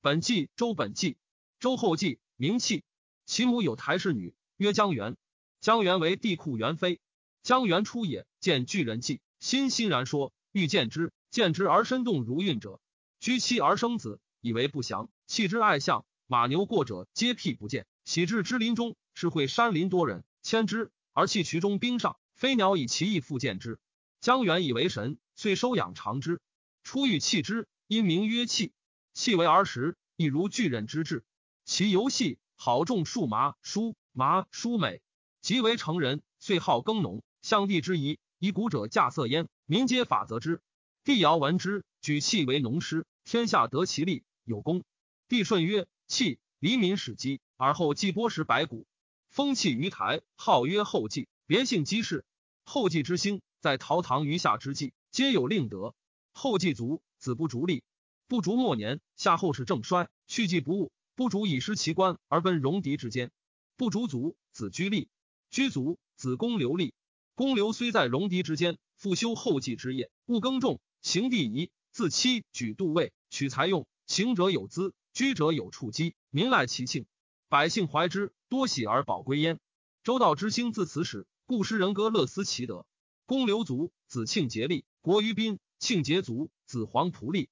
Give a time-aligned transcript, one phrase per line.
[0.00, 1.16] 本纪周本纪，
[1.58, 2.84] 周后纪，名器。
[3.26, 5.16] 其母有台氏女，曰江元。
[5.60, 7.00] 江元为帝库元妃。
[7.42, 12.80] 江元出也，见巨人纪，心欣然说：“欲见之，见之而身动如孕者，
[13.18, 15.10] 居妻而生子，以为不祥。
[15.26, 17.84] 弃之爱相，马牛过者皆辟不见。
[18.04, 22.16] 喜至之林中，是会山林多人牵之，而弃渠中冰上。
[22.36, 23.80] 飞鸟以其翼复见之。
[24.20, 26.40] 江元以为神，遂收养长之。
[26.84, 28.72] 出欲弃之，因名曰弃。
[29.12, 31.24] 弃为儿时，亦如巨人之志。
[31.64, 35.02] 其游戏好种树麻、书麻、书美，
[35.40, 37.22] 即为成人，遂好耕农。
[37.42, 40.60] 相帝之仪，以古者稼穑焉，民皆法则之。
[41.04, 44.82] 帝尧闻之，举气为农师，天下得其利，有功。
[45.28, 48.86] 帝舜曰：“弃，黎民始基，而后继波食白骨，
[49.30, 51.28] 封气于台，号曰后继。
[51.46, 52.24] 别姓姬氏。
[52.64, 55.94] 后继之兴，在陶唐余下之际，皆有令德。
[56.32, 57.82] 后继卒，子不逐立，
[58.28, 63.30] 不逐末年，夏后氏正衰，去继不务，不逐以失其官而奔戎狄之间。
[63.74, 65.08] 不逐卒，子居立，
[65.48, 66.92] 居卒，子公留立。”
[67.34, 73.86] 公刘虽在戎狄之间，复修后继之业，务耕种，行地仪，自妻举度位，取财用。
[74.06, 77.06] 行者有资，居者有处积，民赖其庆，
[77.48, 79.58] 百姓怀之，多喜而保归焉。
[80.04, 82.84] 周道之兴自此始，故诗人歌乐思其德。
[83.24, 85.58] 公刘卒，子庆节立；国于宾。
[85.78, 87.48] 庆节卒，子黄仆立；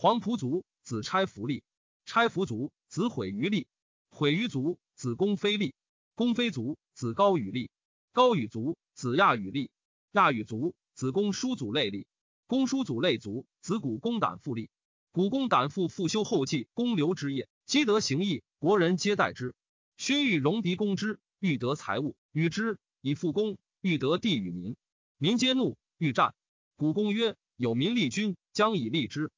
[0.00, 1.62] 黄仆卒，子差服立；
[2.06, 3.66] 差服卒，子毁于立；
[4.08, 5.74] 毁于卒，子公非立；
[6.14, 7.68] 公非卒，子高与立；
[8.10, 8.78] 高与卒。
[8.94, 9.70] 子亚与立，
[10.12, 12.06] 亚与卒，子公叔祖类立，
[12.46, 14.70] 公叔祖类卒，子古公胆复立，
[15.12, 19.54] 古公胆父复修后继公刘之业，积德行义，国人皆待之。
[19.98, 24.76] 勋欲戎狄攻之，欲得财物，与之以复公，欲得地与民，
[25.18, 26.34] 民皆怒，欲战。
[26.76, 29.30] 古公曰：“有民立君，将以立之。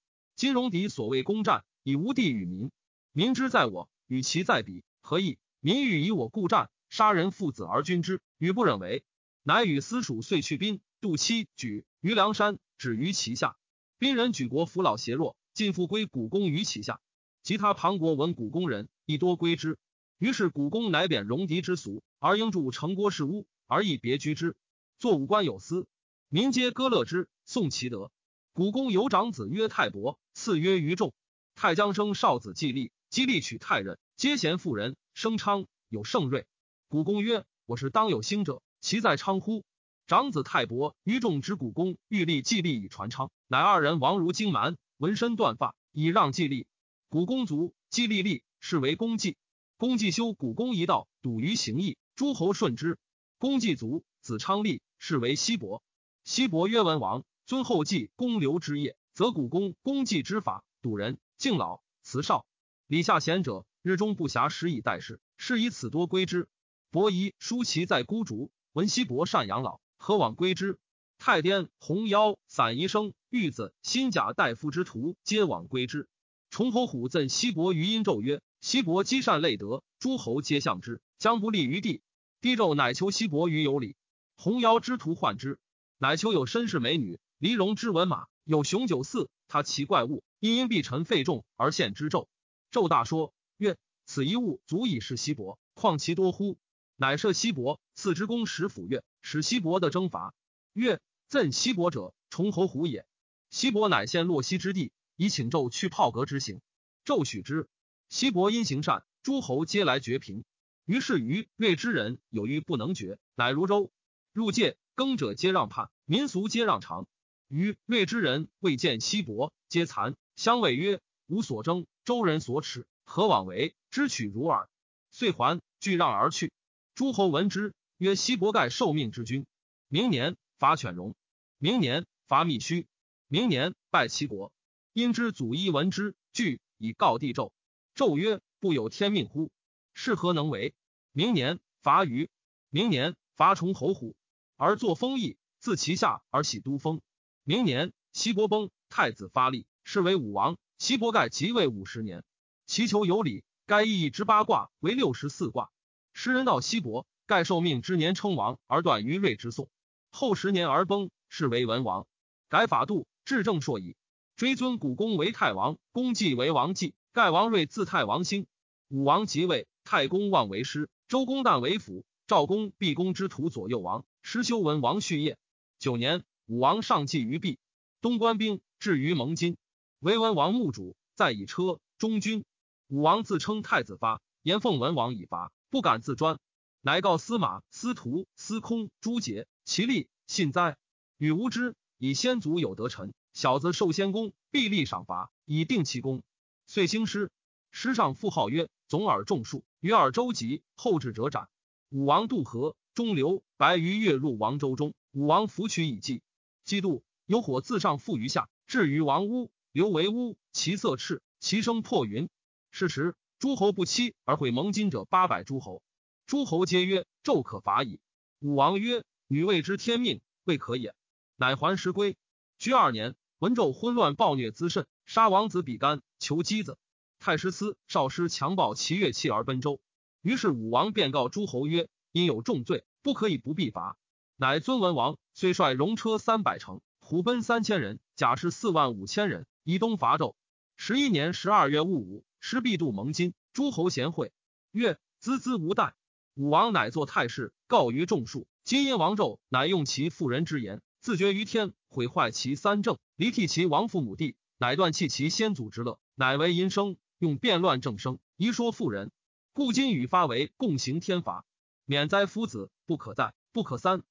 [0.42, 2.72] 今戎狄所谓攻战，以无地与民，
[3.12, 5.38] 民之在我，与其在彼，何异？
[5.60, 9.04] 民欲以我故战，杀人父子而君之，与不忍为。”
[9.44, 13.56] 乃与私属遂去兵，渡期举于梁山，止于其下。
[14.00, 17.00] 宾人举国扶老携弱，尽复归古公于其下。
[17.44, 19.78] 其他庞国闻古公人，亦多归之。
[20.18, 24.56] 于是古公乃贬戎狄之俗，而应助城郭事屋，而亦别居之。
[24.98, 25.86] 作五官有司，
[26.28, 28.10] 民皆歌乐之，颂其德。
[28.54, 31.14] 古公有长子曰太伯，次曰于仲。
[31.54, 36.44] 太将生少子季历，季历取太任，皆贤妇人，生昌有盛瑞。
[36.88, 39.64] 古公曰：“我是当有兴者。”其在昌乎？
[40.06, 46.66] 长子太伯于仲之古公欲立季历以传昌，乃二人王如荆蛮，纹身断发，以让季历。
[47.08, 49.38] 古公卒，季历立，是为公季。
[49.78, 52.98] 公季修古公一道，笃于行义，诸侯顺之。
[53.38, 55.82] 公季卒，子昌立，是为西伯。
[56.24, 62.46] 西伯曰文王，尊后继公刘之业，则古公公继之法，笃人，敬老，慈少，
[62.86, 66.48] 礼下贤者，日中不暇食以待事，是以此多归之。
[66.90, 68.50] 伯夷、叔齐在孤竹。
[68.72, 70.78] 闻西伯善养老，何往归之？
[71.18, 76.08] 太颠、红腰、散宜生、玉子、新甲大夫之徒，皆往归之。
[76.50, 82.02] 崇侯虎赠西伯于殷纣曰：“西伯积善累德，诸侯皆向之，将不利于地。”
[82.40, 83.94] 帝纣乃求西伯于有礼。
[84.36, 85.58] 红腰之徒患之，
[85.98, 87.20] 乃求有绅士美女。
[87.42, 92.28] 黎戎之文马，有雄九驷，他其怪物，因因必臣费众而献之纣。
[92.70, 93.76] 纣大说曰
[94.06, 96.56] ：“此一物足以是西伯，况其多乎？”
[96.94, 100.36] 乃设西伯，赐之公使府乐，使西伯的征伐。
[100.72, 103.04] 曰：赠西伯者，崇侯虎也。
[103.50, 106.60] 西伯乃献洛西之地，以请纣去炮革之行。
[107.04, 107.68] 纣许之。
[108.08, 110.44] 西伯因行善，诸侯皆来绝平。
[110.84, 113.90] 于是于越之人有余不能绝，乃如周。
[114.32, 117.08] 入界耕者皆让叛，民俗皆让长。
[117.52, 123.74] 于越之人未见西伯，皆惭，相谓曰：吾所争，周人所耻，何往为？
[123.90, 124.70] 知取如耳。
[125.10, 126.50] 遂还，俱让而去。
[126.94, 129.44] 诸侯闻之，曰：“西伯盖受命之君。
[129.88, 131.14] 明年伐犬戎，
[131.58, 132.86] 明年伐密须，
[133.28, 134.50] 明年败齐国。
[134.94, 137.50] 因之祖伊闻之，惧以告帝纣。
[137.94, 139.50] 纣曰：‘不有天命乎？
[139.92, 140.74] 是何能为？’
[141.12, 142.30] 明年伐虞，
[142.70, 144.16] 明年伐崇侯虎，
[144.56, 147.02] 而作封邑，自其下而喜都封。
[147.44, 150.58] 明年西伯崩，太子发力，是为武王。
[150.78, 152.22] 西伯盖即位五十年，
[152.66, 153.42] 其求有礼。
[153.66, 155.72] 该意义之八卦为六十四卦。”
[156.14, 159.68] 诗人道西伯，盖受命之年称王，而断于瑞之宋。
[160.10, 162.06] 后十年而崩，是为文王。
[162.48, 163.96] 改法度，治政硕矣。
[164.36, 166.94] 追尊古公为太王，公继为王继。
[167.12, 168.46] 盖王睿自太王兴。
[168.88, 174.04] 武王即位，太公望为师，周公旦为辅，赵公毕公之徒左右王。
[174.22, 175.38] 师修文王续业。
[175.78, 176.22] 九年，
[176.52, 177.58] 武王上祭于毕，
[178.02, 179.56] 东关兵至于蒙津，
[180.00, 182.44] 为文王墓主，在以车中军
[182.88, 186.38] 武王自称太子发，言奉文王以伐，不敢自专，
[186.82, 190.76] 乃告司马、司徒、司空、朱杰，其立信哉？
[191.16, 196.22] 与无知，以先祖有得臣，小子受先功，必立赏罚，以定其功。
[196.66, 197.30] 遂兴师，
[197.70, 201.48] 师上复号曰总耳众数，与尔周吉，后至者斩。
[201.88, 206.20] 武王渡河，中流，白鱼跃入王舟中，武王扶取以祭。
[206.66, 212.28] 嫉妒，有火自上覆于下，至于王屋，刘为乌，其色赤，其声破云。
[212.70, 215.82] 是时，诸侯不期而会盟金者八百诸侯。
[216.26, 218.00] 诸侯皆曰：“纣可伐矣。”
[218.40, 220.94] 武王曰：“女未知天命，未可也。”
[221.36, 222.16] 乃还师归。
[222.58, 226.78] 居二年，文纣昏乱暴虐滋甚，杀王子比干，求箕子。
[227.18, 229.80] 太师司、少师强暴其乐器而奔周。
[230.22, 233.96] 于是武王便告诸侯曰：“因有重罪，不可以不必罚。”
[234.42, 240.34] 乃尊文王，遂率戎车三百乘，虎贲三千人，甲士四万五千人，以东伐纣。
[240.76, 242.24] 十一年十二月戊午。
[242.40, 244.32] 师必度蒙金，诸侯贤惠，
[244.72, 245.92] 曰：“孜孜无怠。”
[246.34, 248.48] 武王乃作太师，告于众数。
[248.64, 259.12] 今因王纣乃用其妇人之言，自绝于天，毁坏其三政，离替其王父母地，乃断弃其先祖之乐，乃为淫生，用变乱正生，宜说妇人。
[259.52, 261.44] 故今与发为共行天罚，
[261.84, 264.02] 免灾夫子，不可再，不可三。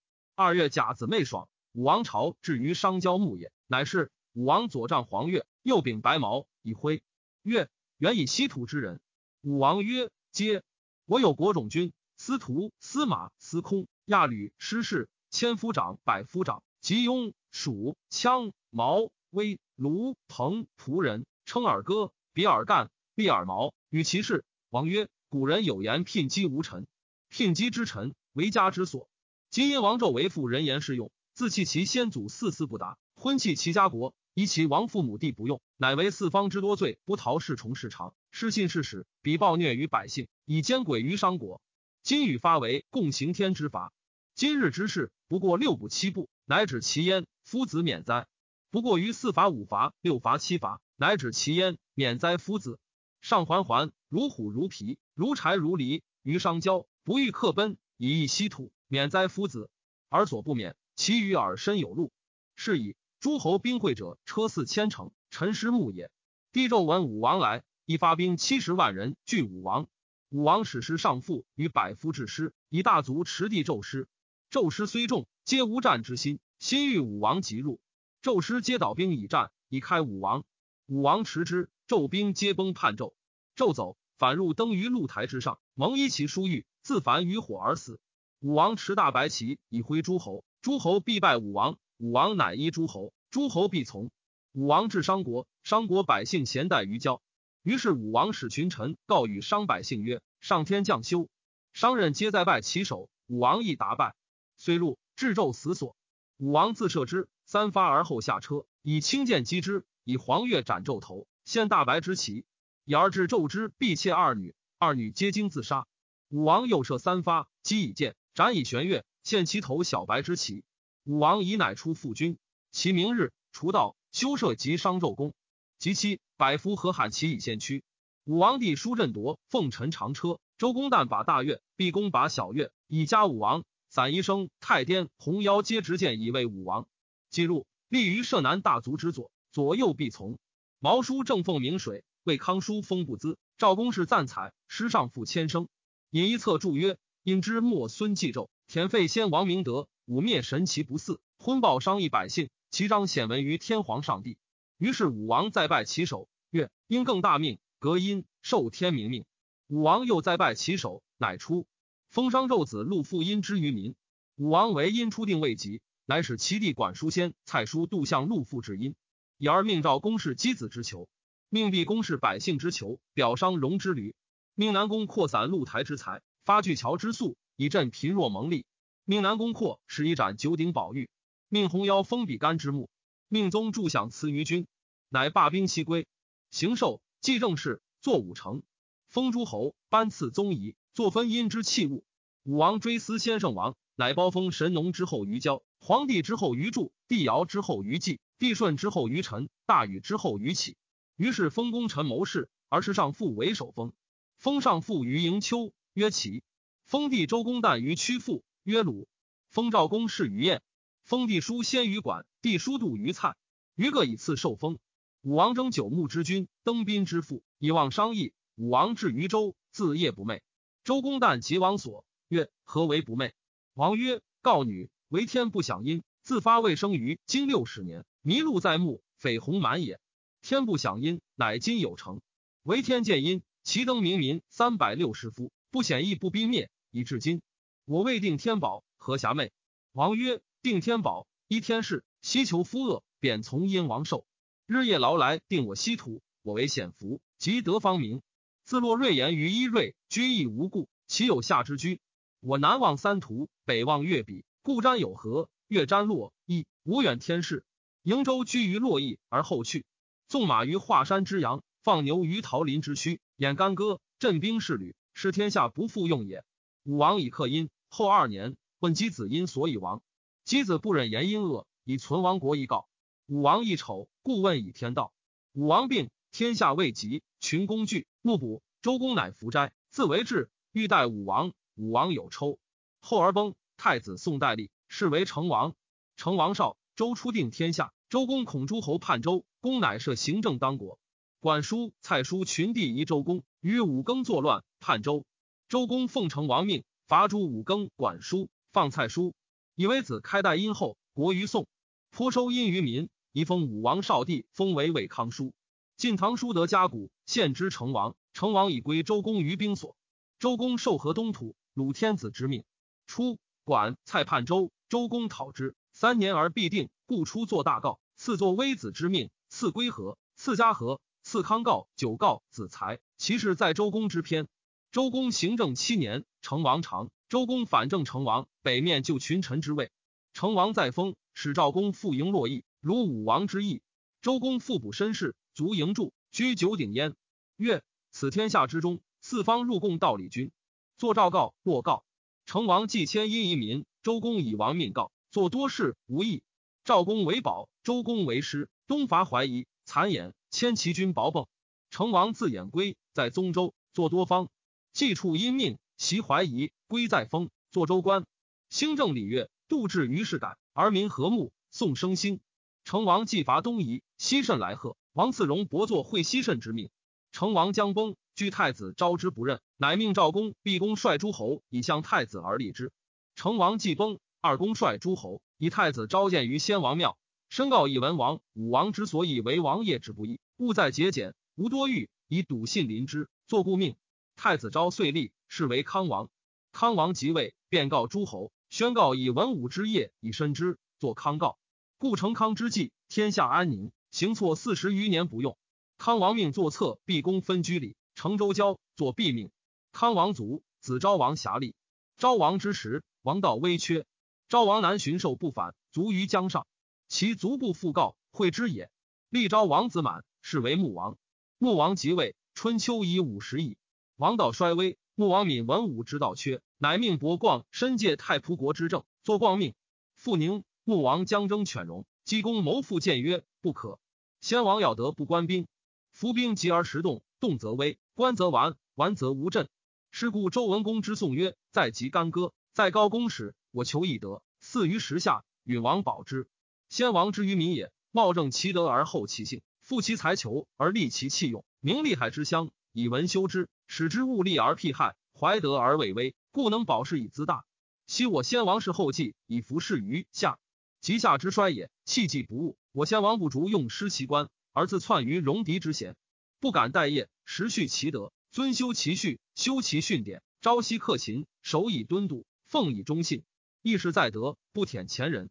[0.41, 7.03] 二月甲子妹爽，武王朝至于商郊牧野，乃是武王左杖黄钺，右秉白毛，以挥
[7.43, 7.69] 月。
[7.99, 8.99] 原以西土之人，
[9.41, 10.63] 武王曰：“皆
[11.05, 24.43] 我有国种军，司徒、司马、司空、亚吕、师士、千夫长、百夫长、吉庸、蜀、羌、毛、威、卢、彭仆人，称尔歌，比尔干，立尔毛，与其事。
[24.71, 26.87] 王曰：古人有言，聘姬无臣，
[27.29, 29.10] 聘姬之臣为家之所。
[29.51, 41.61] 今因王纣为妇人言适用，自弃其先祖四次不达，婚弃其家国。”以其亡父母弟不用，乃为四方之多罪，不逃世从事长，失信事使，比暴虐于百姓，以奸诡于商国。
[42.01, 43.91] 今与发为共行天之法。
[44.33, 48.25] 今日之事，不过六步七步，乃止其焉，夫子免灾。
[48.69, 52.79] 不过于四伐五伐六伐七伐，乃止其焉，免灾夫子。
[53.19, 59.69] 上环环，如虎如皮，如柴如犁，于商交，不欲客奔，以益稀土，免灾夫子，
[60.09, 62.11] 而所不免，其余尔身有禄。
[62.57, 62.97] 是以。
[63.21, 66.11] 诸侯兵会者，车四千乘，陈师牧也。
[66.51, 69.87] 帝纣闻武王来，一发兵七十万人拒武王。
[70.27, 74.09] 武王使师上父与百夫制师，以大卒持地纣师。
[74.51, 77.79] 纣师虽众，皆无战之心，心欲武王即入。
[78.21, 80.43] 纣师皆倒兵以战，以开武王。
[80.87, 83.13] 武王持之，纣兵皆崩叛纣。
[83.55, 88.01] 纣走，反入登于露台之上，蒙衣其书玉，自焚于火而死。
[88.41, 91.77] 武王持大白旗以挥诸侯，诸侯必拜武王。
[91.97, 94.09] 武王乃依诸侯，诸侯必从。
[94.51, 97.21] 武王治商国，商国百姓咸待于郊。
[97.61, 101.29] 于是武王使群臣告与商百姓曰：“上天降修。”
[101.71, 103.09] 商人皆在拜其首。
[103.27, 104.15] 武王亦答拜。
[104.57, 105.95] 虽入，至纣死所。
[106.37, 112.43] 武王自射之，三发而后下车，以轻剑击之，以黄钺斩纣头，献大白之旗，
[112.85, 115.85] 以而至纣之婢妾二女，二女皆惊自杀。
[116.29, 120.63] 武王又射三发，击以剑，斩以玄月，献其头小白之旗。
[121.03, 122.37] 武王以乃出父君，
[122.71, 125.33] 其明日除道修社及商纣宫，
[125.77, 127.83] 及其百夫和罕其以献屈。
[128.23, 133.65] 武王帝书振铎奉臣长车，周公旦把大月，毕公把小月，以加武王。
[133.89, 136.87] 散宜生、太颠、红腰皆执剑以为武王。
[137.29, 140.39] 进入，立于社南大族之左，左右必从。
[140.79, 143.37] 毛叔正奉明水，魏康叔封不资。
[143.57, 145.67] 赵公是赞采，诗上赋千声。
[146.11, 149.87] 引一策注曰：因之莫孙继纣，田废先王明德。
[150.05, 154.37] 武灭神奇不祀，昏暴伤益百姓，其章显闻于天皇上帝。
[154.77, 159.23] 于是武王再拜其首，曰：“因更大命，隔音受天明命。”
[159.69, 161.67] 武王又再拜其首，乃出
[162.09, 163.95] 封商纣子陆父殷之于民。
[164.35, 168.95] 武王为殷初定未及，乃使其弟管叔先蔡叔度向陆父至殷，
[169.37, 171.07] 以而命召公氏箕子之求，
[171.47, 174.15] 命毕公氏百姓之求，表商戎之旅，
[174.55, 178.65] 命南宫扩散露台之财，发巨桥之粟，以振贫弱蒙利。
[179.05, 181.09] 命南宫阔使以斩九鼎宝玉，
[181.49, 182.89] 命红妖封比干之墓，
[183.27, 184.67] 命宗助享赐于君，
[185.09, 186.07] 乃罢兵西归，
[186.49, 188.63] 行寿，继政事，作武成，
[189.07, 192.03] 封诸侯，颁赐宗仪，作分阴之器物。
[192.43, 200.75] 武王追思先圣王，乃包封神农之后于郊，皇帝之后于柱，帝尧之后于季，帝舜之后于臣，大禹之后于启。
[201.17, 203.93] 于是封功臣谋士，而是上父为首封。
[204.37, 206.43] 封上父于迎秋，曰启。
[206.85, 208.43] 封地周公旦于曲阜。
[208.63, 209.07] 曰鲁，
[209.49, 210.61] 封赵公是于晏，
[211.03, 213.35] 封地叔先于管，地叔度于蔡，
[213.75, 214.77] 于各以次受封。
[215.21, 218.33] 武王征九牧之君，登宾之父，以望商议。
[218.55, 220.41] 武王至于周，自夜不寐。
[220.83, 223.31] 周公旦及王所，曰：何为不寐？
[223.73, 229.99] 王曰：告女为天不享阴，自发未生于今六十年，麋鹿在目，绯红满也。
[230.41, 232.21] 天不享阴，乃今有成。
[232.63, 237.41] 为天见阴，其登明民三百六十夫，不显义不逼灭，以至今。
[237.85, 239.51] 我未定天宝，何暇寐？
[239.93, 244.25] 王曰：定天宝，依天事，希求夫恶，便从阴王寿。
[244.65, 248.21] 日夜劳来，定我稀土，我为显福，即得方明。
[248.65, 252.01] 自落瑞言于一瑞，居亦无故，其有下之居？
[252.41, 257.63] 我南望三途，北望月比，故瞻有河，月瞻洛邑，无远天事。
[258.03, 259.85] 瀛州居于洛邑而后去，
[260.27, 266.43] 纵马于华山之阳，放牛于桃林之墟，演干戈，镇兵士旅，是天下不复用也。
[266.81, 270.01] 武王以克殷，后二年，问箕子因所以亡。
[270.47, 272.89] 箕子不忍言因恶，以存亡国一告。
[273.27, 275.13] 武王一丑，故问以天道。
[275.53, 278.07] 武王病，天下未及，群公惧。
[278.23, 281.53] 目卜，周公乃服斋，自为治，欲待武王。
[281.75, 282.57] 武王有抽，
[282.99, 283.53] 后而崩。
[283.77, 285.75] 太子宋代立，是为成王。
[286.17, 287.93] 成王少，周初定天下。
[288.09, 290.97] 周公恐诸侯叛周，公乃设行政当国。
[291.41, 295.25] 管叔、蔡叔群弟疑周公，与武庚作乱，叛周。
[295.69, 299.33] 周公奉成王命，伐诛武庚、管叔，放蔡叔，
[299.73, 301.65] 以为子开代殷后，国于宋，
[302.11, 305.51] 颇收殷于民，以封武王少帝，封为魏康叔。
[305.97, 308.15] 晋唐叔得甲骨，献之成王。
[308.33, 309.95] 成王以归周公于兵所。
[310.37, 312.63] 周公受河东土，鲁天子之命。
[313.07, 322.99] 初，管蔡叛周，周公讨之，三年而必定，故出作大告，赐作微子之命，赐归河，赐嘉和，赐康告、九告、子才。
[323.15, 324.49] 其事在周公之篇。
[324.91, 327.09] 周公行政七年，成王长。
[327.29, 329.91] 周公反正成王，北面就群臣之位。
[330.33, 333.81] 成王在封，使赵公复迎洛邑，如武王之意。
[334.21, 335.33] 周公复补身世。
[335.53, 337.15] 卒营柱，居九鼎焉。
[337.55, 340.51] 曰：此天下之中，四方入贡道理君。
[340.97, 342.03] 作诏告，落告。
[342.45, 346.43] 成王既迁殷夷民，周公以王命告，作多事无益。
[346.83, 348.69] 赵公为保，周公为师。
[348.85, 351.47] 东伐怀疑，残言迁其军薄蚌。
[351.89, 354.49] 成王自衍归，在宗周，作多方。
[354.93, 358.25] 既处因命，袭怀疑，归在封，作周官。
[358.69, 361.51] 兴政礼乐，度至于是改，而民和睦。
[361.69, 362.41] 宋生兴。
[362.83, 364.97] 成王既伐东夷，西甚来贺。
[365.13, 366.89] 王次荣伯作会西慎之命，
[367.31, 372.91] 成王将崩，据太子招之不任，乃命赵公、毕公率诸侯以向太子而立之。
[373.35, 377.17] 成王既崩，二公率诸侯以太子召见于先王庙，
[377.51, 383.97] 申告以文王、武王之所以为王业之不义，务在节俭，无多欲，以笃信临之，作故命。
[384.37, 386.29] 太子昭遂立，是为康王。
[386.71, 391.59] 康王即位，便告诸侯，宣告以文武之业以申之，作康告，
[391.97, 393.91] 故成康之际，天下安宁。
[394.11, 395.57] 行错四十余年不用，
[395.97, 399.51] 康王命作策，毕公分居里，成周郊作毕命。
[399.91, 401.75] 康王卒，子昭王辖立。
[402.15, 404.05] 昭王之时，王道微缺，
[404.47, 406.65] 昭王南巡狩不返，卒于江上。
[407.11, 408.89] 其卒不复告，会之也。
[409.27, 411.17] 立昭王子满，是为穆王。
[411.57, 413.75] 穆王即位，春秋已五十矣。
[414.15, 419.73] 王道衰微，穆王敏文武之道缺，乃命伯逛申借太仆国之政，作逛命。
[420.15, 423.99] 复宁，穆王将征犬戎，姬公谋复谏曰：不可。
[424.39, 425.67] 先王要得不官兵，
[426.13, 429.67] 伏兵急而时动，动则危，官则完，完则无阵。
[430.11, 436.47] 是故周文公之颂曰：“在即干戈，在高公时，我求易德，祀于时下，允王保之。
[436.91, 447.63] 先王之于民也，茂正其德而后其性，富其财求而利其器用，明利害之乡，以文修之，使之物利而辟害，怀德而畏威，故能保世以资大。
[448.07, 450.59] 昔我先王是后继，以服侍于下，
[450.99, 456.17] 及下之衰也，弃计不务。”我先王不逐用失其官，而自篡于戎狄之嫌，
[456.59, 463.43] 不敢待业，时序其德，尊修其序，修其训典，朝夕克勤，守以敦笃，奉以忠信，
[463.81, 465.49] 义事在德，不舔前人。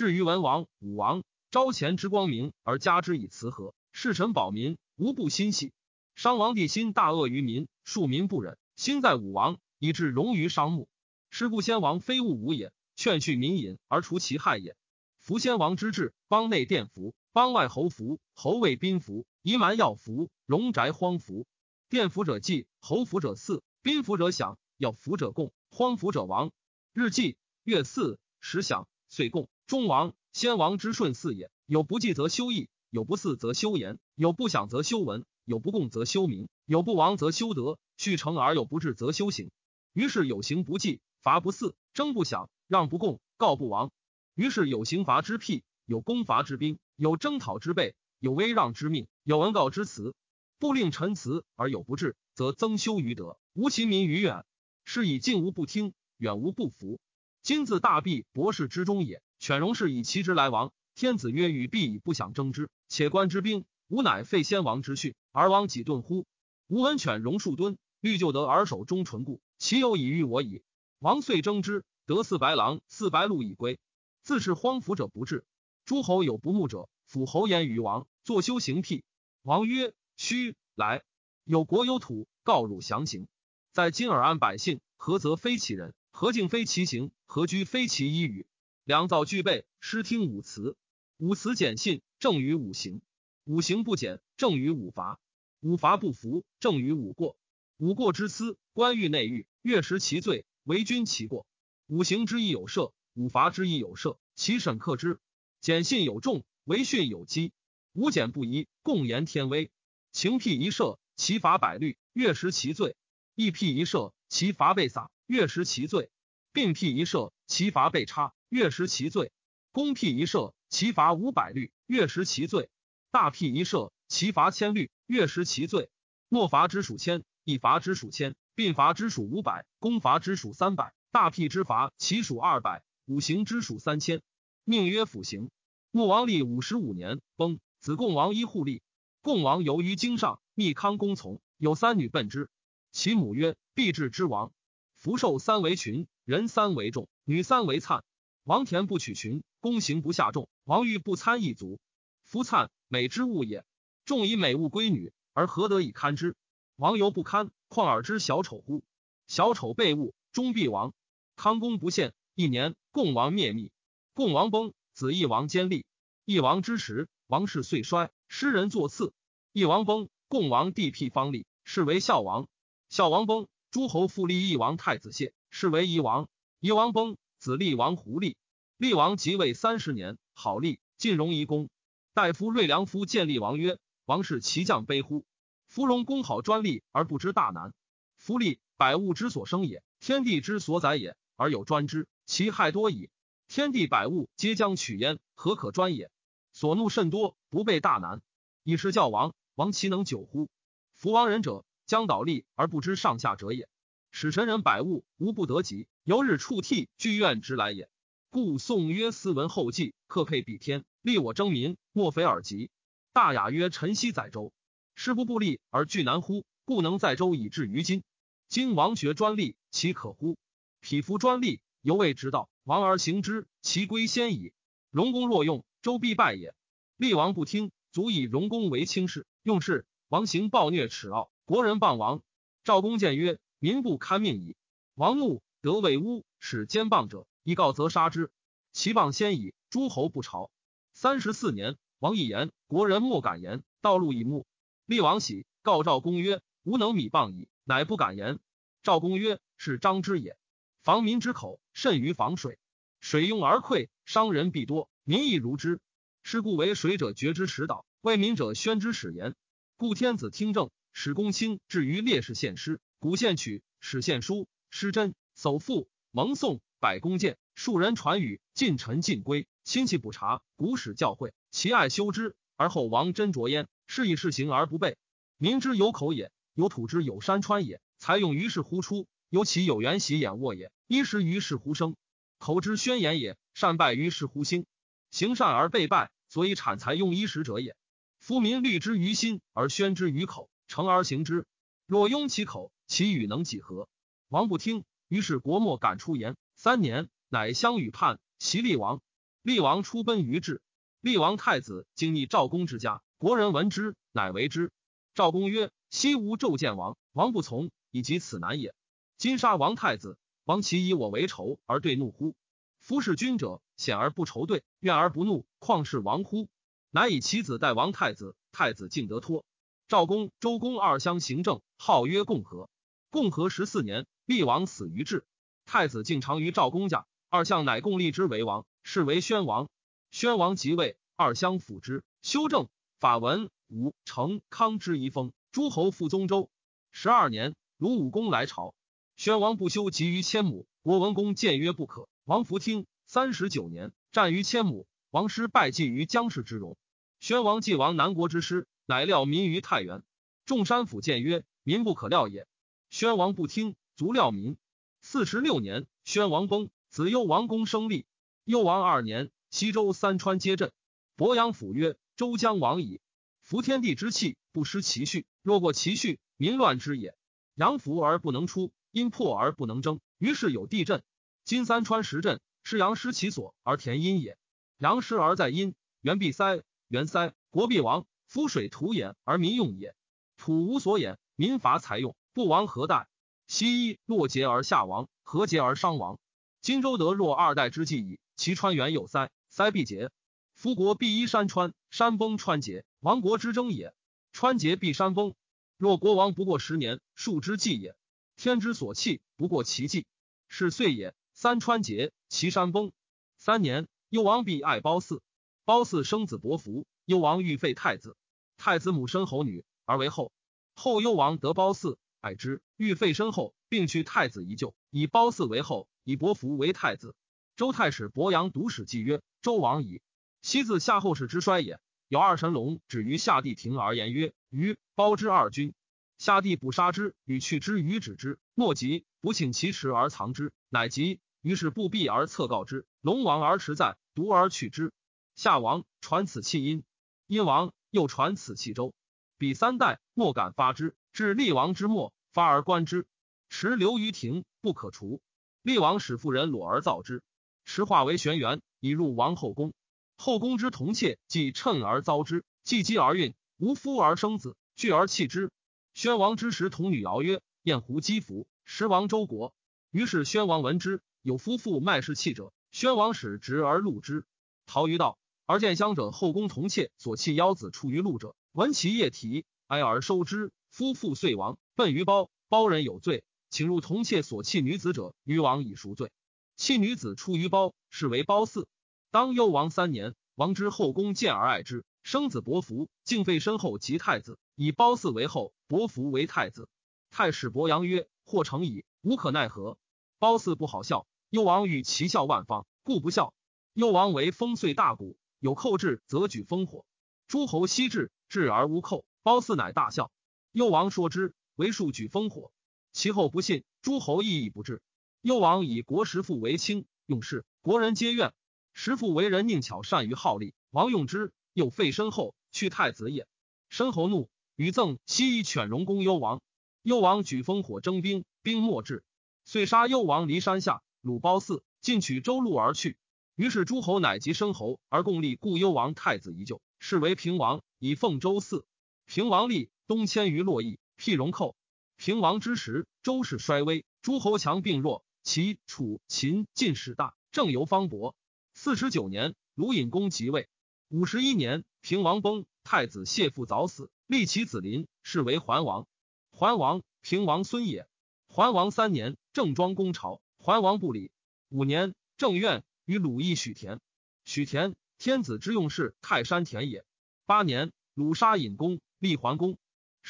[0.00, 5.74] 至于文王、武王，朝前之光明，而加之以慈和，事臣保民，无不欣喜。
[6.14, 10.88] 商王帝心大恶于民，庶民不忍，兴在武王，以致荣于商穆。
[11.28, 14.74] 是故先王非物武也，劝恤民隐而除其害也。
[15.18, 21.46] 夫先王之治，邦内殿服，邦外侯服，侯卫宾服，夷蛮要服，戎宅荒服。
[21.90, 26.52] 殿服者祭，侯服者祀，宾服者享，要服者供，荒服者亡。
[26.94, 30.14] 日祭，月祀，时享，岁供，终亡。
[30.32, 37.78] 先王之顺四也，有不祭则修义，有不祀则修言，有不享则修文，有不共则修名，有不亡则修德。
[37.96, 39.52] 续成而有不治则修行。
[39.92, 43.92] 于是有行不祭，罚不祀，征不享，让不供，告不亡。
[44.34, 50.16] 于是有刑罚之辟，有攻伐之兵，有征讨之备，有威让之命，有文告之词。
[50.58, 54.44] 不令臣辞而有不治，则增修于德，无其民于远。
[54.84, 56.98] 是以近无不听，远无不服。
[57.44, 59.22] 今自大弊博士之中也。
[59.40, 66.26] 犬戎是以其之来亡，天子曰：“与必以不想争之。”且观之兵，吾乃废先王之训，而王己顿乎？
[66.68, 70.62] 吾闻犬戎数吨，欲就得而守忠纯固，其有以御我矣？
[70.98, 73.78] 王遂征之，得四白狼、四白鹿以归。
[74.22, 75.46] 自是荒服者不至。
[75.86, 79.04] 诸侯有不睦者，辅侯言于王，作修行辟。
[79.40, 81.02] 王曰：“须来。
[81.44, 83.26] 有国有土，告汝详行。
[83.72, 85.94] 在今尔安百姓，何则非其人？
[86.12, 87.10] 何敬非其行？
[87.24, 88.46] 何居非其一语？
[88.90, 90.76] 良造具备，师听五辞。
[91.16, 93.02] 五辞简信，正于五行；
[93.44, 95.20] 五行不简，正于五罚；
[95.60, 97.36] 五罚不服，正于五过。
[97.76, 101.46] 五过之私，官欲内狱，月食其罪，为君其过。
[101.86, 105.20] 五行之意有赦，五罚之意有赦，其审克之。
[105.60, 107.52] 简信有重，为训有基。
[107.92, 109.70] 无简不疑，共言天威。
[110.10, 112.96] 情辟一射，其罚百律，月食其罪；
[113.36, 116.10] 义辟一射，其罚被撒，月食其罪；
[116.52, 119.32] 并辟一射，其罚被差，月食其罪；
[119.72, 122.68] 公辟一射，其罚五百律，月食其罪；
[123.10, 125.90] 大辟一射，其罚千律，月食其罪。
[126.28, 134.22] 莫罚之属千，一罚之属千，并罚之属五百，公罚之属三百，大辟之罚其属二百，五行之属三千。
[134.62, 135.50] 命曰辅行。
[135.90, 137.58] 穆王立五十五年，崩。
[137.80, 138.80] 子贡王一护立。
[139.22, 142.48] 贡王游于京上，密康公从，有三女奔之。
[142.92, 144.52] 其母曰：“必至之王。”
[144.94, 148.02] 福寿三为群，人三为众，女三为灿。
[148.42, 150.48] 王田不取群，公行不下众。
[150.64, 151.78] 王欲不参一族。
[152.24, 153.64] 夫灿美之物也，
[154.04, 156.34] 众以美物归女，而何得以堪之？
[156.74, 158.82] 王犹不堪，况尔之小丑乎？
[159.28, 160.92] 小丑被误，终必亡。
[161.36, 162.14] 康公不献。
[162.34, 163.70] 一年，共王灭密。
[164.12, 165.86] 共王崩，子义王坚立。
[166.24, 169.12] 义王之时，王室遂衰，诗人作次。
[169.52, 172.48] 义王崩，共王地辟方立，是为孝王。
[172.88, 176.28] 孝王崩，诸侯复立义王太子谢，是为夷王。
[176.62, 178.36] 夷王崩，子立王胡立。
[178.76, 181.70] 立王即位三十年，好立，晋荣夷公。
[182.12, 185.24] 大夫瑞良夫见厉王曰：“王是其将卑乎？
[185.64, 187.72] 夫荣公好专利而不知大难。
[188.18, 193.08] 夫立，百物之所生也，天地之所载也，而有专之，其害多矣。
[193.48, 196.10] 天地百物皆将取焉，何可专也？
[196.52, 198.20] 所怒甚多，不备大难。
[198.64, 200.50] 以是教王，王其能久乎？
[200.92, 203.66] 夫王人者，将倒立而不知上下者也。
[204.10, 207.88] 使神人百物无不得及，由日触涕剧怨之来也。
[208.30, 212.70] 故宋曰：斯文后继，克配比天，立我征民，莫非尔极？
[213.12, 214.52] 大雅曰：臣昔载周，
[214.94, 216.44] 师不不立而惧难乎？
[216.64, 218.02] 故能载周以至于今。
[218.48, 220.36] 今王学专利，其可乎？
[220.80, 224.52] 匹夫专利，犹未之道，王而行之，其归先矣。
[224.90, 225.64] 荣公若用。
[225.82, 226.54] 周必败也。
[226.98, 229.26] 厉王不听，足以荣公为轻视。
[229.42, 232.22] 用事，王行暴虐耻傲，国人谤王。
[232.64, 234.56] 赵公谏曰：“民不堪命矣。”
[234.96, 238.32] 王怒，得为乌，使奸谤者，以告则杀之。
[238.72, 240.50] 其谤先矣，诸侯不朝。
[240.92, 243.62] 三十四年，王一言，国人莫敢言。
[243.80, 244.46] 道路以目。
[244.86, 248.40] 厉王喜，告赵公曰：“吾能米谤矣。”乃不敢言。
[248.82, 250.36] 赵公曰：“是张之也。
[250.82, 252.58] 防民之口，甚于防水。
[253.00, 255.80] 水用而溃，伤人必多。”民亦如之，
[256.22, 259.34] 是故为水者决之始导，为民者宣之始言。
[259.76, 273.68] 故天子听政，使公卿至于烈士献师，古献曲，史献书，诗真，叟赋，蒙颂，百公谏，庶人传语，近臣尽归，亲戚补察，古史教诲，其爱修之，而后王斟酌焉。
[273.86, 274.98] 是以事行而不备。
[275.38, 281.96] 民之有口也，有土之有山川也，才用于是乎出，有其有缘喜眼卧也，衣食于是乎生，
[282.36, 284.66] 口之宣言也，善败于是乎兴。
[285.10, 287.74] 行善而被败，所以产财用衣食者也。
[288.18, 291.46] 夫民虑之于心而宣之于口，诚而行之。
[291.86, 293.88] 若拥其口，其语能几何？
[294.26, 296.36] 王不听，于是国莫敢出言。
[296.56, 299.00] 三年，乃相与叛，袭厉王。
[299.42, 300.60] 厉王出奔于至。
[301.00, 304.72] 厉王太子经逆赵公之家，国人闻之，乃为之。
[305.14, 308.74] 赵公曰：“昔无纣见王，王不从，以及此难也。
[309.18, 312.34] 今杀王太子，王其以我为仇而对怒乎？
[312.80, 316.48] 夫是君者。”险而不仇对，怨而不怒，况是王乎？
[316.90, 319.44] 乃以其子代王太子，太子敬得脱。
[319.86, 322.68] 赵公、周公二相行政，号曰共和。
[323.10, 325.24] 共和十四年，厉王死于治。
[325.66, 329.68] 太子敬常于赵公家，二相乃共立之为王，是为宣王。
[330.12, 332.68] 宣王即位，二相辅之，修正
[333.00, 335.32] 法文武成康之遗风。
[335.50, 336.50] 诸侯复宗周。
[336.92, 338.74] 十二年，鲁武公来朝，
[339.16, 340.66] 宣王不修，急于千亩。
[340.82, 342.08] 国文公谏曰不可。
[342.24, 342.86] 王弗听。
[343.06, 346.76] 三十九年，战于千亩，王师败绩于姜氏之戎。
[347.18, 350.04] 宣王继王南国之师，乃料民于太原。
[350.46, 352.46] 众山府谏曰：“民不可料也。
[352.90, 354.56] 宣王不听，卒料民。
[355.00, 358.04] 四十六年，宣王崩，子幽王公生立。
[358.42, 360.72] 幽王二年，西周三川皆震。
[361.14, 363.00] 伯阳府曰：“周将亡矣。
[363.42, 365.24] 服天地之气，不失其序。
[365.40, 367.14] 若过其序，民乱之也。
[367.54, 371.04] 阳服而不能出，阴破而不能争，于是有地震。
[371.44, 374.36] 今三川十震，是阳失其所而填阴也。
[374.78, 378.04] 阳失而在阴，元必塞，元塞，国必亡。
[378.26, 379.94] 夫水土掩而民用也。
[380.36, 383.06] 土无所掩，民乏财用，不亡何待？
[383.46, 386.18] 西一若结而下亡，何结而伤亡？
[386.62, 388.18] 荆州得若二代之计矣。
[388.34, 390.10] 其川原有塞，塞必结。
[390.54, 393.94] 夫国必依山川，山崩川结，亡国之争也。
[394.32, 395.34] 川结必山崩。
[395.76, 397.94] 若国亡不过十年，数之计也。
[398.36, 400.06] 天之所弃，不过其计，
[400.48, 401.14] 是岁也。
[401.34, 402.90] 三川结，其山崩。
[403.36, 405.20] 三年，幽王必爱褒姒。
[405.66, 408.16] 褒姒生子伯服，幽王欲废太子。
[408.56, 410.32] 太子母生侯女，而为后。
[410.74, 417.14] 后幽王得褒姒，爱之，欲废身后，并去太子一旧，以褒姒为后，以伯服为太子。
[417.56, 420.02] 周太史伯阳读史记曰：周王矣。
[420.42, 425.74] 昔自夏后氏之衰也，有二神龙止于夏帝庭而言曰：“于包之二君。”
[426.16, 428.38] 夏帝不杀之，与去之，与止之。
[428.54, 431.20] 莫及，不请其池而藏之，乃及。
[431.40, 432.86] 于是不避而侧告之。
[433.00, 434.92] 龙王而持在，独而去之。
[435.34, 436.84] 夏王传此弃殷，
[437.26, 438.94] 殷王又传此弃周。
[439.38, 443.06] 彼三代莫敢发之，至厉王之末，发而观之。
[443.50, 445.20] 持留于庭，不可除。
[445.60, 447.22] 厉王使妇人裸而造之，
[447.66, 449.74] 持化为玄元，以入王后宫。
[450.16, 455.50] 后宫之同妾，既趁而遭之，既积而孕，无夫而生子，惧而弃之。
[455.92, 459.52] 宣王之时，童女谣曰：“燕胡姬服，时亡周国。”
[459.92, 464.24] 于是宣王闻之，有夫妇卖士弃者，宣王使直而录之。
[464.64, 470.50] 陶于道，而见乡者后宫同妾所弃妖子出于路者，闻其夜啼，哀而收之。
[470.70, 476.12] 夫妇遂亡，奔于包，包人有罪，请入同妾所弃女子者，于王以赎罪。
[476.56, 478.66] 弃女子出于包，是为包嗣。
[479.10, 486.68] 当幽王三年，王之后宫见而爱之，生子伯服，敬废身后及太子，以褒姒为后，伯服为太子。
[487.10, 489.76] 太史伯阳曰：“或成矣，无可奈何。”
[490.20, 493.34] 褒姒不好笑，幽王与其笑万方，故不笑。
[493.72, 496.84] 幽王为封岁大古，有寇至，则举烽火。
[497.26, 500.12] 诸侯悉至，至而无寇，褒姒乃大笑。
[500.52, 502.50] 幽王说之，为数举烽火。
[502.92, 504.82] 其后不信，诸侯亦亦不至。
[505.20, 508.34] 幽王以国实父为卿，用事，国人皆怨。
[508.72, 510.54] 时父为人佞巧，善于好利。
[510.70, 513.28] 王用之，又废身后，去太子也。
[513.68, 516.42] 申侯怒，与赠西夷犬戎攻幽王。
[516.82, 519.04] 幽王举烽火征兵，兵莫至，
[519.44, 522.96] 遂杀幽王离山下，鲁褒姒，进取周路而去。
[523.36, 528.66] 于是诸侯乃及申侯而共立故幽王太子一旧，是为平王，以奉周祀。
[529.06, 531.56] 平王立，东迁于洛邑，辟戎寇。
[531.96, 538.14] 平王之时，周氏衰微，诸侯强并弱，齐、楚、秦晋势大，政由方伯。
[538.54, 540.48] 四十九年，鲁隐公即位。
[540.90, 545.88] 五十一年，平王崩，太子谢父早死，立其子林，是为桓王。
[546.30, 547.88] 桓王，平王孙也。
[548.28, 551.10] 桓王三年，郑庄公朝，桓王不礼。
[551.48, 553.80] 五年，郑苑与鲁邑许田。
[554.24, 556.84] 许田，天子之用事，泰山田也。
[557.26, 559.58] 八年，鲁杀隐公，立桓公。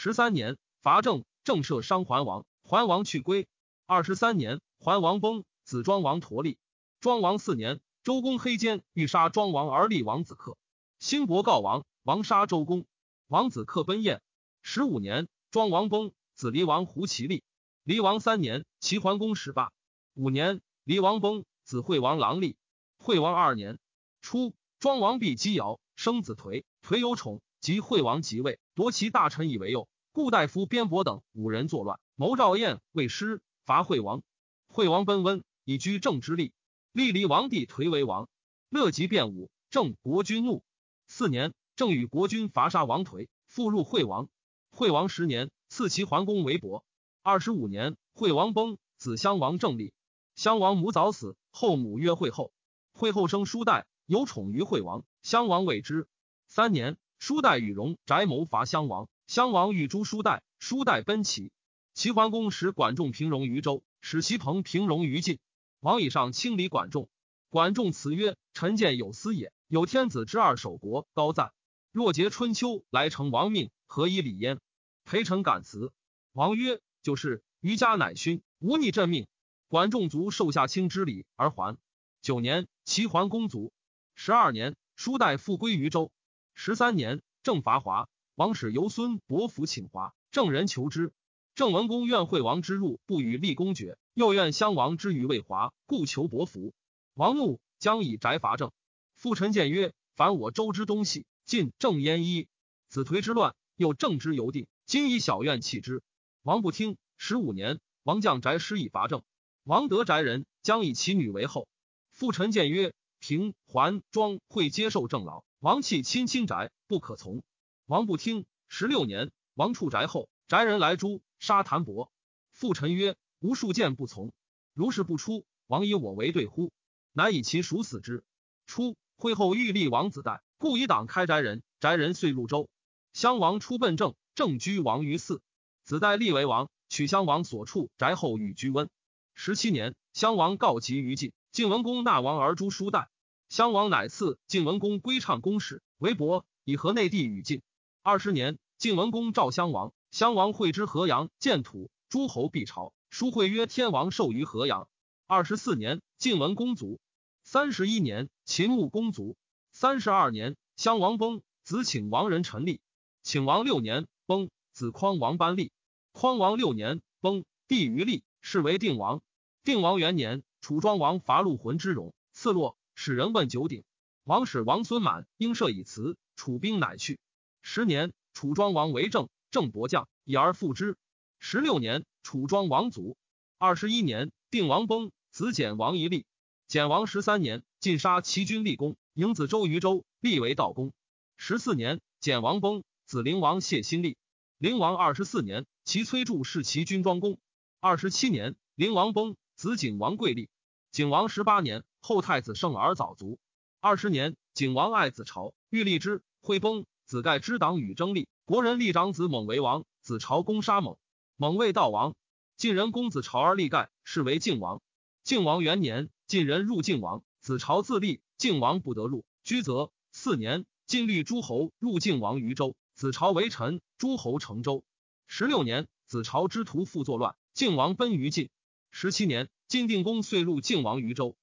[0.03, 3.47] 十三年，伐郑，郑赦伤桓王，桓王去归。
[3.85, 6.57] 二十三年，桓王崩，子庄王陀立。
[7.01, 7.83] 庄王四年。
[8.03, 10.57] 周公黑奸，欲杀庄王而立王子克。
[11.01, 12.87] 兴伯告王，王杀周公。
[13.29, 14.23] 王子克奔燕。
[14.63, 17.45] 十五年，庄王崩，子离王胡齐立。
[17.85, 19.71] 离王三年，齐桓公始霸。
[20.15, 22.57] 五年，离王崩，子惠王郎立。
[22.97, 23.79] 惠王二年，
[24.23, 26.65] 初，庄王必姬尧，生子颓。
[26.83, 29.89] 颓有宠，及惠王即位，夺其大臣以为右。
[30.13, 34.23] 故大夫边伯等五人作乱，谋赵燕，为师伐惠王。
[34.67, 36.53] 惠王奔温，以居正之立。
[36.93, 38.29] 立离王帝颓为王，
[38.69, 40.65] 乐极变武，郑国君怒。
[41.07, 44.29] 四年，郑与国君伐杀王颓，复入惠王。
[44.71, 46.85] 惠王十年，赐其桓公为伯。
[47.23, 49.93] 二十五年，惠王崩，子襄王正立。
[50.35, 52.53] 襄王母早死，后母曰惠后。
[52.93, 56.09] 惠后生叔代，有宠于惠王，襄王畏之。
[56.49, 61.53] 三年，叔代与戎翟谋伐襄王，襄王欲诛叔代，叔代奔齐。
[61.93, 65.39] 齐桓公使管仲平戎于州，使其朋平戎于晋。
[65.81, 67.11] 王以上清理管仲，
[67.51, 71.53] 管仲辞曰：“臣见有司也，有天子之二守国，高赞。
[71.93, 74.59] 若结春秋来成王命，何以礼焉？”
[75.05, 75.93] 陪臣感辞。
[76.33, 79.27] 王曰：“就是。”余家乃勋，无逆朕命。
[79.69, 81.77] 管仲卒，受下卿之礼而还。
[82.23, 83.75] 九年，齐桓公卒。
[84.15, 86.11] 十二年，叔代复归于周。
[86.55, 91.13] 十三年，郑伐华，王使游孙伯服请华，郑人求之。
[91.55, 96.73] 郑文公愿惠王之入，不与立公爵；又愿襄王之与魏华，故求伯服。
[97.15, 98.73] 王怒，将以宅伐郑。
[99.15, 102.49] 父臣谏曰：“凡我周之东西，尽郑焉一。
[102.89, 104.67] 子颓之乱，又郑之犹定。
[104.87, 106.03] 今以小院弃之。”
[106.43, 106.97] 王不听。
[107.19, 109.23] 十五年，王将宅师以伐郑。
[109.65, 111.69] 王得宅人，将以其女为后。
[112.13, 117.43] 父臣谏曰：“平、桓、庄会接受郑老，王弃亲亲宅，不可从。”
[117.85, 118.47] 王不听。
[118.67, 122.11] 十六年，王处宅后，宅人来诛，杀谭伯。
[122.51, 124.33] 父臣曰：“无数剑不从，
[124.73, 126.73] 如是不出，王以我为对乎？”
[127.13, 128.25] 乃以其属死之。
[128.67, 131.63] 初，会后欲立王子代，故以党开宅人。
[131.79, 132.71] 宅人遂入周。
[133.13, 135.43] 襄王出奔郑，郑居王于寺。
[135.85, 136.71] 子代立为王。
[136.89, 138.89] 取襄王所处宅后，与居温。
[139.35, 143.11] 十七年，襄王告急于晋，晋文公纳王而诛叔代。
[143.51, 147.63] 襄王乃赐晋文公归唱公使，为伯，以和内地与晋。
[148.01, 152.93] 二十年，晋文公召襄王，襄王会之河阳，建土，诸侯必朝。
[153.09, 154.89] 书会曰：“天王授于河阳。”
[155.27, 157.01] 二十四年，晋文公卒。
[157.43, 159.37] 三十一年，秦穆公卒。
[159.73, 162.81] 三十二年，襄王崩，子请王人陈立。
[163.25, 165.73] 请王六年，崩，子匡王班立。
[166.13, 169.23] 匡王六年崩，帝于立，是为定王。
[169.65, 173.83] 定王元年，楚庄王伐陆浑之戎，次落，使人问九鼎。
[174.25, 177.19] 王使王孙满应射以辞，楚兵乃去。
[177.63, 180.99] 十年，楚庄王为政，郑伯将以而复之。
[181.39, 183.17] 十六年，楚庄王卒。
[183.57, 186.27] 二十一年，定王崩，子简王一立。
[186.69, 190.93] 简王十三年，尽杀齐军，立功，迎子周于周，立为道公。
[191.39, 194.19] 十四年，简王崩，子灵王谢新立。
[194.59, 195.65] 灵王二十四年。
[195.87, 197.39] 其崔杼是其军庄公。
[197.81, 200.51] 二十七年，灵王崩，子景王贵立。
[200.93, 203.39] 景王十八年，后太子胜而早卒。
[203.81, 208.29] 二十年，景王爱子朝，欲立之，会崩，子盖之党与争立。
[208.45, 210.97] 国人立长子猛为王，子朝攻杀猛，
[211.37, 212.15] 猛为道王。
[212.57, 214.83] 晋人公子朝而立盖，是为晋王。
[215.25, 219.93] 晋王元年，晋人入晋王，子朝自立，晋王不得入，居则。
[220.13, 224.83] 四年，晋律诸侯入晋王于州，子朝为臣，诸侯成州。
[225.27, 228.51] 十六年，子朝之徒复作乱，晋王奔于晋。
[228.91, 231.37] 十七年，晋定公遂入晋王于州。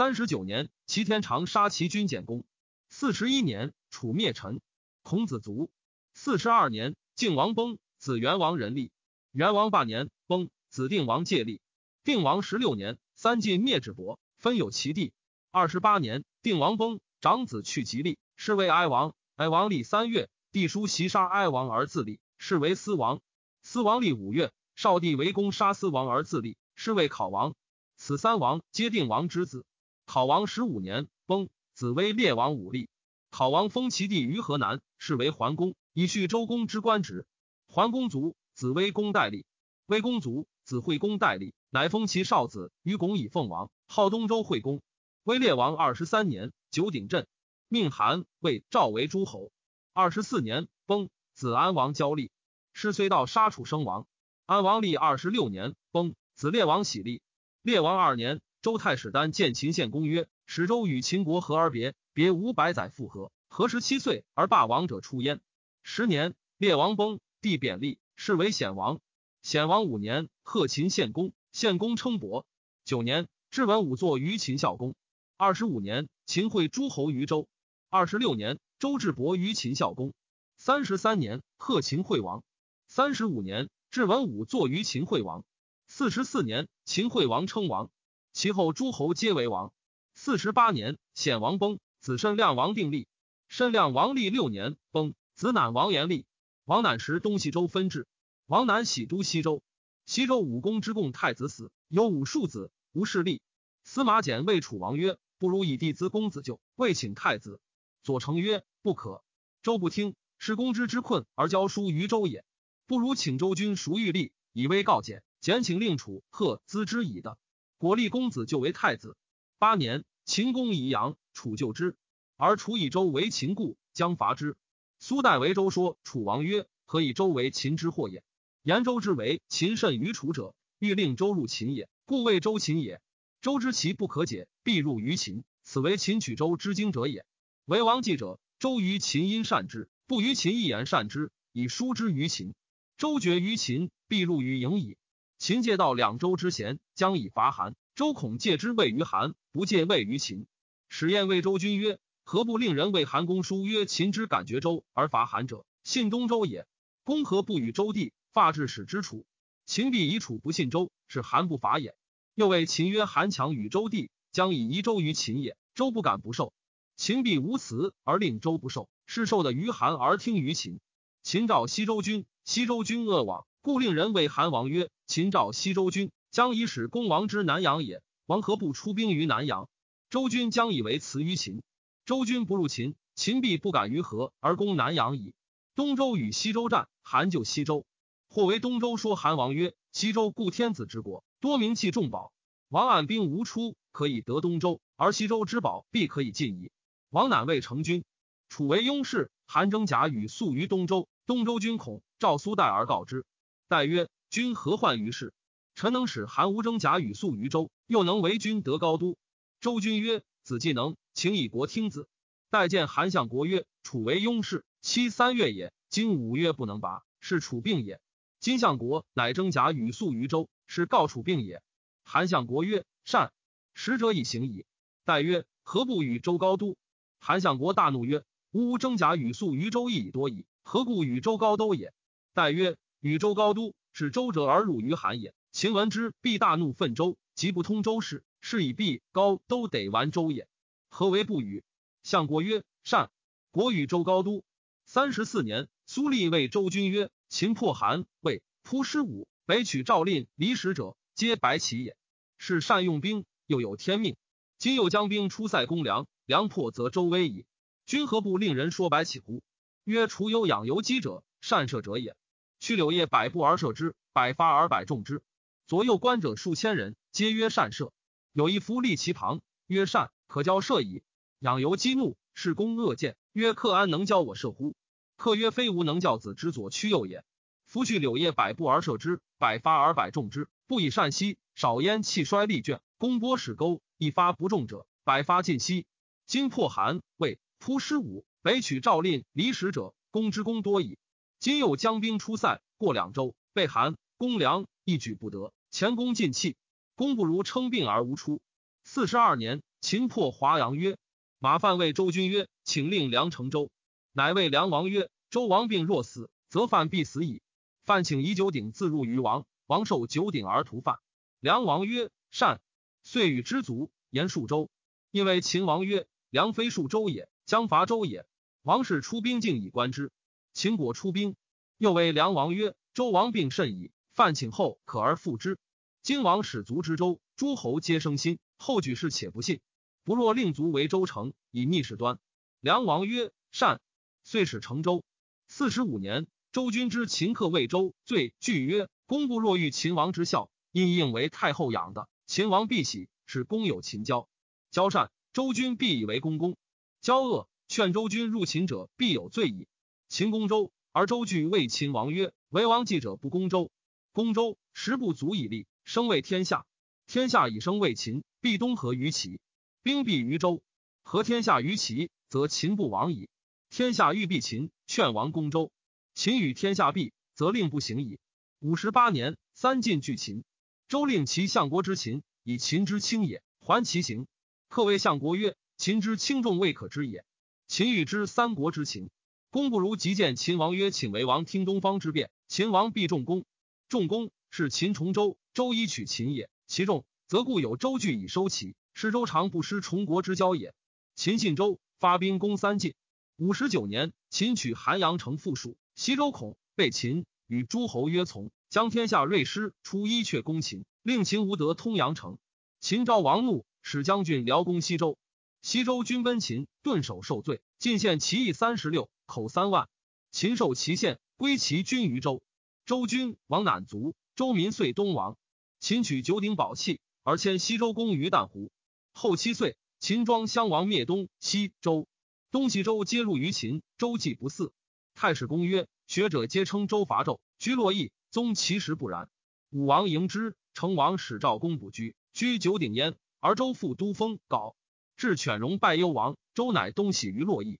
[0.00, 2.46] 三十九年，齐天长杀齐军简公。
[2.88, 4.62] 四十一年，楚灭陈。
[5.02, 5.70] 孔子卒。
[6.14, 8.92] 四十二年，晋王崩，子元王人立。
[9.30, 11.60] 元王八年崩，子定王借立。
[12.02, 15.12] 定王十六年，三晋灭智伯，分有其地。
[15.50, 19.14] 二十八年，定王崩，长子去吉立，是为哀王。
[19.36, 23.20] 哀王立三月，帝叔袭杀哀王而自立，是为司王。
[23.62, 27.54] 司王立五月，少帝围攻杀司王而自立，是为考王。
[27.98, 29.66] 此三王皆定王之子。
[30.12, 32.88] 考王十五年崩，子威烈王武立。
[33.30, 37.26] 考王封其弟于河南，是为桓公，以续周公之官职。
[37.68, 39.46] 桓公卒，子威公代立。
[39.86, 44.82] 威公卒，子惠公代立，乃封其少子于公以奉王，号东周惠公。
[45.22, 47.28] 威烈王二十三年，九鼎震，
[47.68, 49.52] 命韩魏赵为诸侯。
[49.92, 52.32] 二十四年崩，子安王交立。
[52.72, 54.08] 师虽到杀楚生王，
[54.44, 57.22] 安王立二十六年崩，子列王喜立。
[57.62, 65.40] 列王二年，周太史丹见秦献公曰：“使周与秦国合而别，别五百载复合，何十七岁而霸王者出焉？”
[65.82, 69.00] 十年，列王崩，帝贬立，是为显王。
[69.40, 72.44] 显王五年，贺秦献公，献公称伯。
[72.84, 74.94] 九年，至文武作于秦孝公。
[75.38, 77.48] 二十五年，秦会诸侯于周。
[77.88, 80.12] 二十六年，周至伯于秦孝公。
[80.58, 82.44] 三十三年，贺秦惠王。
[82.88, 85.46] 三十五年，至文武坐于秦惠王。
[85.88, 87.90] 四十四年，秦惠王称王，
[88.32, 89.72] 其后诸侯皆为王。
[90.14, 93.08] 四十八年，显王崩，子申亮王定立。
[93.48, 96.26] 申亮王立六年，崩，子乃王延立。
[96.64, 98.06] 王乃时东西周分治，
[98.46, 99.62] 王乃喜都西周。
[100.06, 103.42] 西周武公之贡太子死，有五庶子，无势力。
[103.82, 107.60] 司马简谓楚王曰：“不如以弟资公子就，未请太子。”
[108.02, 109.24] 左丞曰：“不可。”
[109.62, 112.44] 周不听，是公之之困而教书于周也。
[112.86, 115.22] 不如请周君孰欲立，以威告简。
[115.40, 117.38] 简请令楚贺资之矣的。
[117.80, 119.16] 果立公子就为太子。
[119.58, 121.96] 八年，秦公宜阳，楚救之，
[122.36, 124.58] 而楚以周为秦故，将伐之。
[124.98, 128.22] 苏代为周说楚王曰：“何以周为秦之祸也？
[128.62, 133.00] 言周之为秦甚于楚者，欲令周入秦也，故谓周秦也。
[133.40, 137.24] 周之其不可解，必入于秦，此为秦取周之经者也。
[137.64, 142.52] 为王继者，周于秦因善之，不于秦一言善之，以疏之于秦。”
[142.98, 144.98] 周绝于秦，必入于营矣。
[145.40, 147.74] 秦借道两周之贤，将以伐韩。
[147.94, 150.46] 周恐借之位于韩，不借位于秦。
[150.90, 156.66] 使燕魏周君曰：“何不令人为韩公书曰：秦之感觉周而伐韩者，信东周也。
[157.04, 159.24] 公何不与周地发至使之楚？
[159.64, 161.96] 秦必以楚不信周，是韩不伐也。
[162.34, 165.56] 又谓秦曰：“韩强与周地，将以夷周于秦也。
[165.74, 166.52] 周不敢不受。
[166.96, 170.80] 秦必无辞而令周不受，是受的于韩而听于秦。
[171.22, 178.02] 秦召西周君，西周君恶往，故令人谓韩王曰：‘秦赵西周君，将以使攻王之南阳也。
[178.24, 179.68] 王何不出兵于南阳？
[180.08, 181.62] 周君将以为辞于秦。
[182.06, 185.34] 周君不入秦，秦必不敢于河而攻南阳矣。
[185.74, 187.84] 东周与西周战，韩救西周。
[188.30, 192.32] 或为东周说韩王曰：‘西周故天子之国，多名器重宝。
[192.70, 196.70] 王按兵无出，可以得东周，而西周之宝必可以尽矣。’
[197.10, 198.04] 王乃未成军。
[198.48, 201.08] 楚为雍士，韩征甲与宿于东周。
[201.26, 203.26] 东周君恐，赵苏代而告之。
[203.70, 205.32] 代曰：‘君何患于事？
[205.76, 209.16] 臣能使韩无征甲与宿于周，又能为君得高都。’
[209.62, 212.08] 周君曰：‘子既能，请以国听子。’
[212.50, 215.72] 待见韩相国曰：‘楚为雍士，期三月也。
[215.88, 218.00] 今五月不能拔，是楚病也。
[218.40, 221.62] 今相国乃征甲与宿于周，是告楚病也。’
[222.02, 223.32] 韩相国曰：‘善。’
[223.72, 224.66] 使者以行矣。
[225.04, 226.76] 代曰：‘何不与周高都？’
[227.20, 231.94] 韩相国大怒曰：‘吾征甲与宿于周亦已多矣。’何故与周高都也？
[232.34, 235.34] 代曰：与周高都，使周者而入于韩也。
[235.52, 240.48] 秦闻之，必大怒，愤周，即不通周事，是以必高都得完周也。
[240.90, 241.64] 何为不与？
[242.02, 243.10] 相国曰：善。
[243.50, 244.44] 国与周高都。
[244.84, 251.96] 三十四年，苏厉谓周君曰：秦破韩，魏扑师武，北取赵令，离使者，皆白起也。
[252.36, 254.16] 是善用兵，又有天命。
[254.58, 257.46] 今又将兵出塞攻梁，梁破则周危矣。
[257.86, 259.42] 君何不令人说白起乎？
[259.84, 262.14] 曰：除有养游击者，善射者也。
[262.60, 265.22] 屈柳叶百步而射之，百发而百中之。
[265.66, 267.90] 左右观者数千人，皆曰善射。
[268.34, 271.02] 有一夫立其旁，曰善，可教射矣。
[271.38, 274.74] 养游激怒，是攻恶箭，曰克安能教我射乎？
[275.16, 277.24] 客曰非吾能教子之左屈右也。
[277.64, 285.86] 夫去柳叶百步而射之，百发而百中之，不以善息，少焉气衰力倦，弓波使钩，一发不中者，百发尽息。
[286.26, 288.26] 今破韩魏，扑师武。
[288.42, 290.98] 北取赵令，离使者，攻之功多矣。
[291.40, 296.54] 今又将兵出塞，过两州，被韩攻梁，一举不得，前功尽弃。
[296.94, 298.42] 公不如称病而无出。
[298.84, 300.98] 四十二年，秦破华阳，曰
[301.40, 303.70] ：“马范谓周君曰：‘请令梁成周。’
[304.12, 307.40] 乃谓梁王曰：‘周王病若死，则范必死矣。’
[307.86, 310.98] 范请以九鼎自入于王，王受九鼎而屠范。
[311.40, 312.60] 梁王曰：‘善。’
[313.02, 314.68] 遂与之卒，言数周。
[315.10, 318.26] 因为秦王曰：‘梁非数周也，将伐周也。’
[318.60, 320.12] 王氏出兵，竟以观之。
[320.52, 321.36] 秦国出兵，
[321.78, 325.58] 又为梁王曰：“周王病甚矣，范请后可而复之。”
[326.02, 328.38] 今王使卒之周，诸侯皆生心。
[328.56, 329.60] 后举事且不信，
[330.04, 332.18] 不若令卒为周城，以逆事端。
[332.60, 333.80] 梁王曰：“善。”
[334.24, 335.04] 遂使成周。
[335.48, 344.28] 四十五年，周君之秦客魏周，罪惧曰：“公不若遇秦王之孝，因应为太后养的，秦王必喜，使公有秦交。
[344.70, 346.54] 交善，周君必以为公公；
[347.00, 349.68] 交恶。”劝周君入秦者，必有罪矣。
[350.10, 353.70] 秦攻周，而周惧谓秦王曰：“为王计者不攻周，
[354.10, 356.66] 攻周时不足以立，生为天下。
[357.06, 359.38] 天下以生为秦，必东合于齐，
[359.84, 360.64] 兵必于周。
[361.04, 363.28] 合天下于齐，则秦不亡矣。
[363.70, 365.70] 天下欲避秦，劝王攻周。
[366.12, 368.18] 秦与天下避，则令不行矣。
[368.58, 370.42] 五十八年，三晋拒秦，
[370.88, 374.26] 周令其相国之秦，以秦之轻也，还其行。
[374.68, 377.24] 客谓相国曰：“秦之轻重，未可知也。”
[377.68, 379.08] 秦欲知三国之情，
[379.50, 383.44] 公不如即见秦王曰：“请为王听东方之变。”秦王必重公，
[383.88, 386.48] 重公是秦崇周，周以取秦也。
[386.68, 390.72] 其重，则故有周据以收齐，是周常不失崇国之交也。
[391.16, 392.94] 秦信周，发兵攻三晋。
[393.38, 395.76] 五十九年，秦取韩阳城，附属。
[395.96, 402.38] 西周恐被秦，与诸侯约从，将天下锐师出伊阙攻秦，令秦无德通阳城。
[402.78, 405.18] 秦昭王怒，使将军辽攻西周。
[405.60, 409.88] 西周军奔秦，顿首受罪，进献其邑三十六，口三万。
[410.32, 412.42] 秦受其县，归其军于周。
[412.84, 415.38] 周军亡赧卒，周民遂东亡。
[415.78, 418.72] 秦取九鼎宝器，而迁西周公于旦湖。
[419.12, 422.08] 后七岁，秦庄襄王灭东西周，
[422.50, 423.82] 东西周皆入于秦。
[423.96, 424.72] 周既不嗣。
[425.14, 428.10] 太史公曰：学者皆称周伐纣，居洛邑。
[428.30, 429.30] 宗其实不然。
[429.70, 434.74] 武王迎之，成王使赵公卜居，居九鼎焉，而周复都封镐。
[435.16, 437.78] 至犬戎败幽王，周乃东徙于洛邑。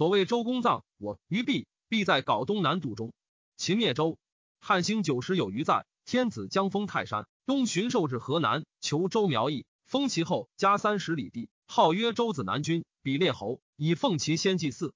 [0.00, 3.12] 所谓周公葬我于毕，必在镐东南渡中。
[3.58, 4.16] 秦灭周，
[4.58, 5.84] 汉兴九十有余在。
[6.06, 14.94] 天子将封泰山，东巡狩至河南，求周苗裔，封其后加三十里地，号曰周子南君，比列侯，以奉其先祭祀。